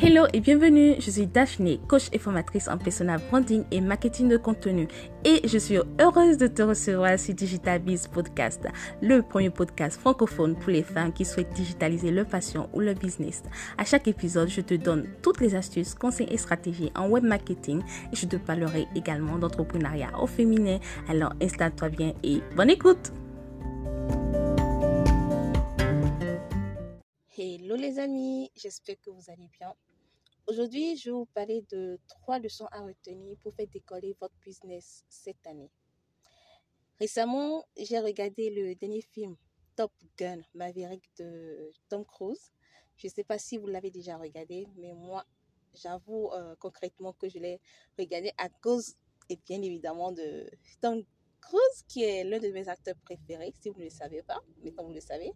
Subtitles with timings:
[0.00, 4.36] Hello et bienvenue, je suis Daphné, coach et formatrice en personal branding et marketing de
[4.36, 4.86] contenu
[5.24, 8.64] et je suis heureuse de te recevoir sur Digital Biz Podcast,
[9.02, 13.42] le premier podcast francophone pour les femmes qui souhaitent digitaliser leur passion ou leur business.
[13.76, 17.82] À chaque épisode, je te donne toutes les astuces, conseils et stratégies en web marketing
[18.12, 20.78] et je te parlerai également d'entrepreneuriat au féminin.
[21.08, 23.10] Alors installe-toi bien et bonne écoute!
[27.60, 29.74] Hello les amis, j'espère que vous allez bien.
[30.46, 35.04] Aujourd'hui, je vais vous parler de trois leçons à retenir pour faire décoller votre business
[35.08, 35.68] cette année.
[37.00, 39.36] Récemment, j'ai regardé le dernier film
[39.74, 42.52] Top Gun Maverick de Tom Cruise.
[42.96, 45.26] Je ne sais pas si vous l'avez déjà regardé, mais moi,
[45.74, 47.60] j'avoue euh, concrètement que je l'ai
[47.98, 48.94] regardé à cause,
[49.28, 50.48] et bien évidemment, de
[50.80, 51.02] Tom
[51.40, 54.84] Cruise, qui est l'un de mes acteurs préférés, si vous ne le savez pas, maintenant
[54.84, 55.32] vous le savez.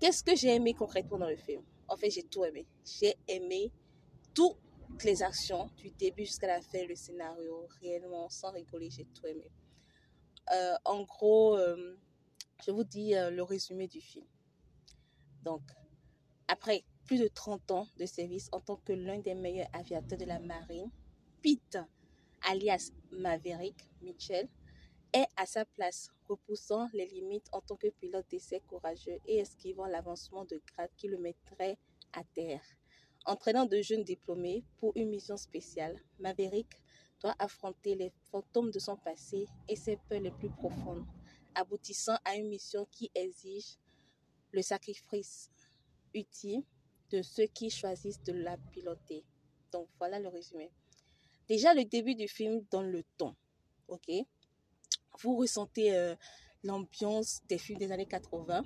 [0.00, 1.62] Qu'est-ce que j'ai aimé concrètement dans le film?
[1.88, 2.66] En fait, j'ai tout aimé.
[2.84, 3.72] J'ai aimé
[4.34, 4.56] toutes
[5.04, 9.50] les actions, du début jusqu'à la fin, le scénario, réellement, sans rigoler, j'ai tout aimé.
[10.52, 11.96] Euh, en gros, euh,
[12.64, 14.26] je vous dis euh, le résumé du film.
[15.42, 15.62] Donc,
[16.46, 20.24] après plus de 30 ans de service en tant que l'un des meilleurs aviateurs de
[20.24, 20.90] la marine,
[21.42, 21.78] Pete,
[22.42, 24.48] alias Maverick Mitchell,
[25.12, 29.86] est à sa place, repoussant les limites en tant que pilote d'essai courageux et esquivant
[29.86, 31.78] l'avancement de grade qui le mettrait
[32.12, 32.62] à terre.
[33.24, 36.68] Entraînant de jeunes diplômés pour une mission spéciale, Maverick
[37.20, 41.04] doit affronter les fantômes de son passé et ses peurs les plus profondes,
[41.54, 43.76] aboutissant à une mission qui exige
[44.52, 45.50] le sacrifice
[46.14, 46.62] utile
[47.10, 49.24] de ceux qui choisissent de la piloter.
[49.72, 50.70] Donc voilà le résumé.
[51.48, 53.34] Déjà le début du film donne le ton,
[53.88, 54.10] ok?
[55.20, 56.14] Vous ressentez euh,
[56.62, 58.64] l'ambiance des films des années 80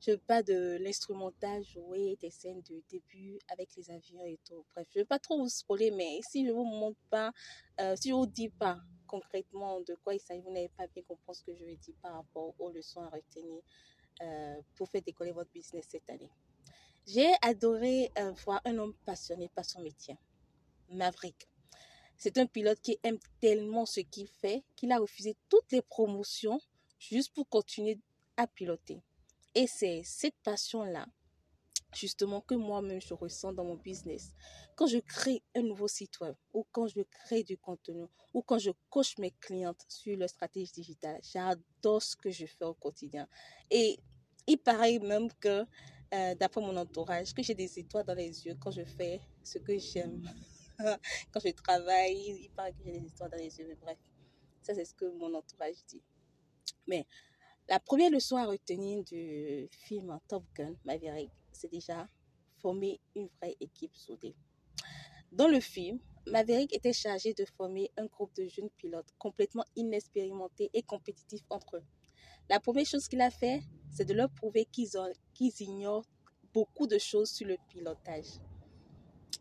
[0.00, 4.64] je veux pas de l'instrumental joué, des scènes de début avec les avions et tout.
[4.74, 7.32] Bref, je veux pas trop vous spoiler, mais si je vous montre pas,
[7.80, 11.02] euh, si je vous dis pas concrètement de quoi il s'agit, vous n'avez pas bien
[11.02, 13.60] compris ce que je veux dire par rapport aux leçons à retenir
[14.22, 16.30] euh, pour faire décoller votre business cette année.
[17.06, 18.10] J'ai adoré
[18.44, 20.16] voir un homme passionné par son métier,
[20.88, 21.49] Maverick.
[22.22, 26.60] C'est un pilote qui aime tellement ce qu'il fait qu'il a refusé toutes les promotions
[26.98, 27.98] juste pour continuer
[28.36, 29.00] à piloter.
[29.54, 31.06] Et c'est cette passion-là,
[31.94, 34.34] justement, que moi-même je ressens dans mon business.
[34.76, 38.04] Quand je crée un nouveau site web, ou quand je crée du contenu,
[38.34, 42.66] ou quand je coach mes clientes sur leur stratégie digitale, j'adore ce que je fais
[42.66, 43.26] au quotidien.
[43.70, 43.98] Et
[44.46, 45.64] il paraît même que,
[46.12, 49.56] euh, d'après mon entourage, que j'ai des étoiles dans les yeux quand je fais ce
[49.56, 50.22] que j'aime.
[51.32, 53.66] quand je travaille, il paraît que j'ai des étoiles dans les yeux.
[53.68, 53.98] Mais bref,
[54.62, 56.02] ça c'est ce que mon entourage dit.
[56.86, 57.06] Mais
[57.68, 62.08] la première leçon à retenir du film Top Gun Maverick, c'est déjà
[62.60, 64.34] former une vraie équipe soudée.
[65.32, 70.70] Dans le film, Maverick était chargé de former un groupe de jeunes pilotes complètement inexpérimentés
[70.74, 71.84] et compétitifs entre eux.
[72.48, 74.90] La première chose qu'il a fait, c'est de leur prouver qu'ils
[75.60, 76.04] ignorent
[76.52, 78.40] beaucoup de choses sur le pilotage.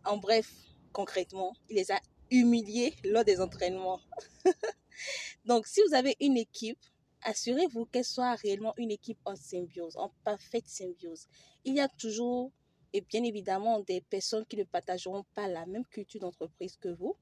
[0.06, 0.52] En bref,
[0.92, 2.00] concrètement, il les a
[2.32, 4.00] humiliés lors des entraînements.
[5.46, 6.80] Donc, si vous avez une équipe
[7.24, 11.28] assurez-vous qu'elle soit réellement une équipe en symbiose, en parfaite symbiose.
[11.66, 12.52] Il y a toujours,
[12.94, 17.16] et bien évidemment, des personnes qui ne partageront pas la même culture d'entreprise que vous.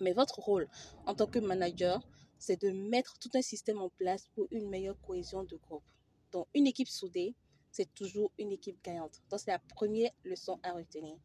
[0.00, 0.68] Mais votre rôle
[1.06, 2.00] en tant que manager,
[2.38, 5.84] c'est de mettre tout un système en place pour une meilleure cohésion de groupe.
[6.32, 7.34] Donc, une équipe soudée,
[7.70, 9.20] c'est toujours une équipe gagnante.
[9.30, 11.16] Donc, c'est la première leçon à retenir.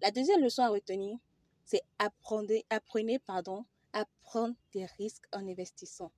[0.00, 1.16] La deuxième leçon à retenir,
[1.64, 6.12] c'est apprenez, apprenez pardon, à prendre des risques en investissant.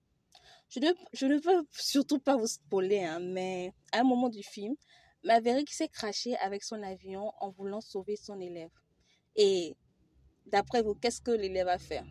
[0.68, 4.42] Je ne, je ne veux surtout pas vous spoiler, hein, mais à un moment du
[4.42, 4.74] film,
[5.22, 8.70] Maverick s'est craché avec son avion en voulant sauver son élève.
[9.36, 9.76] Et
[10.46, 12.02] d'après vous, qu'est-ce que l'élève a fait?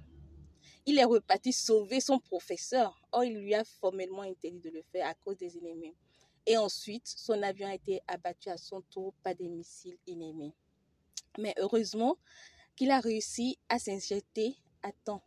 [0.85, 3.07] Il est reparti sauver son professeur.
[3.11, 5.95] Or, il lui a formellement interdit de le faire à cause des ennemis.
[6.45, 10.53] Et ensuite, son avion a été abattu à son tour par des missiles ennemis.
[11.37, 12.17] Mais heureusement
[12.75, 15.23] qu'il a réussi à s'injecter à temps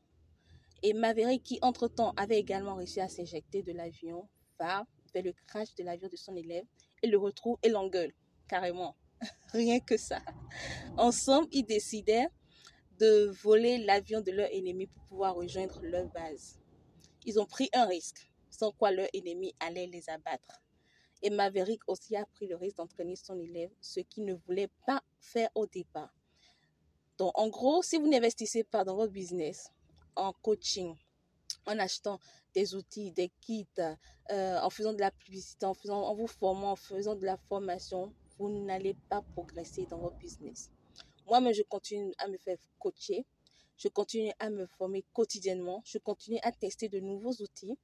[0.82, 5.74] et Maverick, qui entre-temps avait également réussi à s'éjecter de l'avion, va vers le crash
[5.74, 6.64] de l'avion de son élève
[7.02, 8.12] et le retrouve et l'engueule,
[8.48, 8.96] carrément.
[9.52, 10.20] Rien que ça.
[10.96, 12.30] Ensemble, ils décidèrent
[12.98, 16.60] de voler l'avion de leur ennemi pour pouvoir rejoindre leur base.
[17.24, 20.62] Ils ont pris un risque, sans quoi leur ennemi allait les abattre.
[21.22, 25.02] Et Maverick aussi a pris le risque d'entraîner son élève, ce qu'il ne voulait pas
[25.18, 26.14] faire au départ.
[27.18, 29.72] Donc, en gros, si vous n'investissez pas dans votre business,
[30.14, 30.94] en coaching,
[31.66, 32.20] en achetant
[32.54, 33.66] des outils, des kits,
[34.30, 38.48] euh, en faisant de la publicité, en, vous formant, en faisant de la formation, vous
[38.64, 40.70] n'allez pas progresser dans votre business.
[41.26, 43.24] Moi-même, je continue à me faire coacher.
[43.76, 45.82] Je continue à me former quotidiennement.
[45.84, 47.76] Je continue à tester de nouveaux outils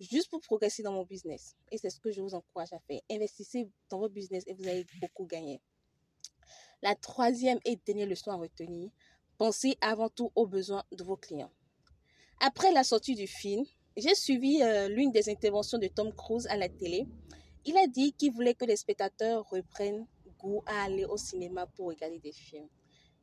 [0.00, 1.54] juste pour progresser dans mon business.
[1.70, 3.00] Et c'est ce que je vous encourage à faire.
[3.10, 5.60] Investissez dans votre business et vous allez beaucoup gagner.
[6.82, 8.90] La troisième et dernière leçon à retenir,
[9.36, 11.52] pensez avant tout aux besoins de vos clients.
[12.40, 13.64] Après la sortie du film,
[13.96, 17.06] j'ai suivi euh, l'une des interventions de Tom Cruise à la télé.
[17.66, 20.06] Il a dit qu'il voulait que les spectateurs reprennent
[20.38, 22.68] goût à aller au cinéma pour regarder des films.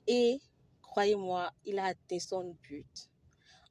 [0.06, 0.40] Et
[0.82, 3.10] croyez-moi, il a atteint son but.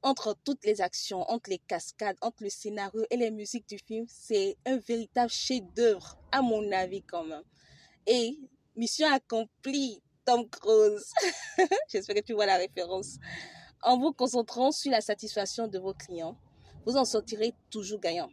[0.06, 4.06] Entre toutes les actions, entre les cascades, entre le scénario et les musiques du film,
[4.08, 7.42] c'est un véritable chef-d'œuvre, à mon avis quand même.
[8.06, 8.38] Et
[8.76, 11.12] mission accomplie, Tom Cruise.
[11.88, 13.16] J'espère que tu vois la référence.
[13.82, 16.38] En vous concentrant sur la satisfaction de vos clients,
[16.86, 18.30] vous en sortirez toujours gagnant.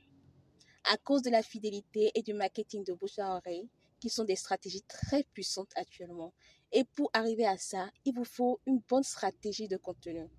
[0.92, 3.68] À cause de la fidélité et du marketing de bouche à oreille,
[4.00, 6.36] qui sont des stratégies très puissantes actuellement.
[6.72, 10.30] Et pour arriver à ça, il vous faut une bonne stratégie de contenu.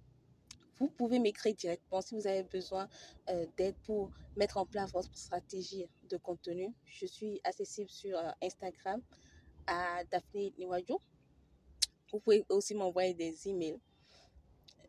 [0.78, 2.88] Vous pouvez m'écrire directement si vous avez besoin
[3.28, 6.74] euh, d'aide pour mettre en place votre stratégie de contenu.
[6.84, 9.00] Je suis accessible sur euh, Instagram
[9.66, 11.00] à Daphne Niwadjo.
[12.12, 13.78] Vous pouvez aussi m'envoyer des emails.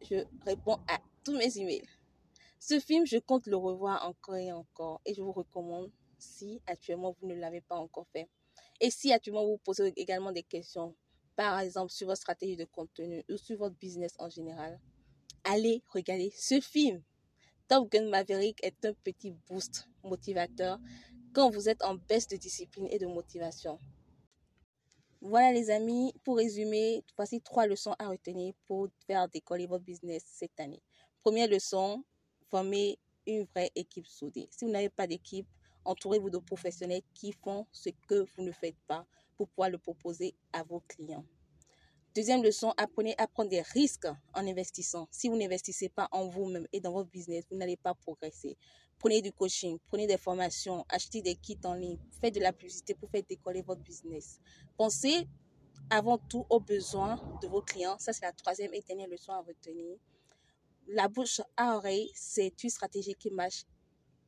[0.02, 1.88] Je réponds à tous mes emails.
[2.60, 7.16] Ce film, je compte le revoir encore et encore et je vous recommande si actuellement
[7.20, 8.28] vous ne l'avez pas encore fait.
[8.82, 10.96] Et si actuellement vous posez également des questions,
[11.36, 14.80] par exemple sur votre stratégie de contenu ou sur votre business en général,
[15.46, 17.02] allez regarder ce film.
[17.68, 20.80] Top Gun Maverick est un petit boost motivateur
[21.34, 23.80] quand vous êtes en baisse de discipline et de motivation.
[25.22, 30.24] Voilà les amis, pour résumer, voici trois leçons à retenir pour faire décoller votre business
[30.28, 30.84] cette année.
[31.24, 32.04] Première leçon,
[32.52, 34.48] former une vraie équipe soudée.
[34.52, 35.48] Si vous n'avez pas d'équipe,
[35.84, 39.06] entourez-vous de professionnels qui font ce que vous ne faites pas
[39.36, 41.26] pour pouvoir le proposer à vos clients.
[42.16, 45.10] Deuxième leçon, apprenez à prendre des risques en investissant.
[45.12, 48.58] Si vous n'investissez pas en vous-même et dans votre business, vous n'allez pas progresser.
[48.98, 52.94] Prenez du coaching, prenez des formations, achetez des kits en ligne, faites de la publicité
[52.94, 54.40] pour faire décoller votre business.
[54.78, 55.28] Pensez
[55.90, 57.98] avant tout aux besoins de vos clients.
[58.00, 59.98] Ça, c'est la troisième et dernière leçon à retenir.
[60.88, 63.66] La bouche à oreille, c'est une stratégie qui marche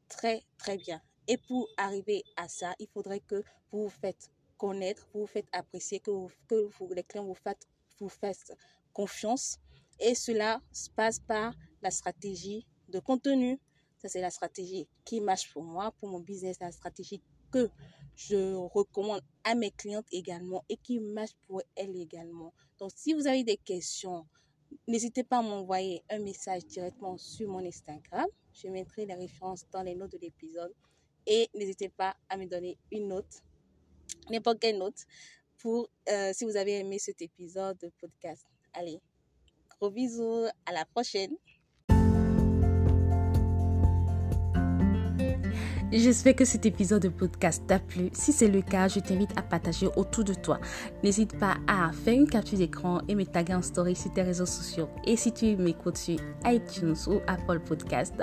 [0.10, 1.02] très, très bien.
[1.30, 5.48] Et pour arriver à ça, il faudrait que vous vous faites connaître, vous vous faites
[5.54, 6.12] apprécier, que,
[6.50, 7.56] que les clients vous fassent,
[8.00, 8.52] vous fassent
[8.94, 9.60] confiance.
[10.00, 13.60] Et cela se passe par la stratégie de contenu.
[13.98, 17.22] Ça, c'est la stratégie qui marche pour moi, pour mon business, la stratégie
[17.52, 17.70] que
[18.16, 22.54] je recommande à mes clientes également et qui marche pour elles également.
[22.80, 24.28] Donc, si vous avez des questions,
[24.88, 28.28] n'hésitez pas à m'envoyer un message directement sur mon Instagram.
[28.54, 30.74] Je mettrai les références dans les notes de l'épisode.
[31.26, 33.44] Et n'hésitez pas à me donner une note,
[34.30, 35.06] n'importe quelle note,
[35.60, 38.46] pour euh, si vous avez aimé cet épisode de podcast.
[38.74, 39.00] Allez,
[39.80, 41.36] gros bisous, à la prochaine.
[45.90, 48.10] J'espère que cet épisode de podcast t'a plu.
[48.12, 50.60] Si c'est le cas, je t'invite à partager autour de toi.
[51.02, 54.46] N'hésite pas à faire une capture d'écran et me taguer en story sur tes réseaux
[54.46, 54.90] sociaux.
[55.06, 58.14] Et si tu m'écoutes sur iTunes ou Apple Podcast,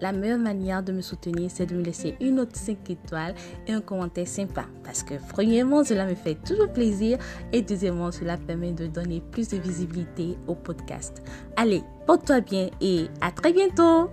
[0.00, 3.34] la meilleure manière de me soutenir, c'est de me laisser une note 5 étoiles
[3.66, 4.66] et un commentaire sympa.
[4.84, 7.18] Parce que premièrement, cela me fait toujours plaisir
[7.52, 11.20] et deuxièmement, cela permet de donner plus de visibilité au podcast.
[11.56, 14.08] Allez, porte-toi bien et à très bientôt!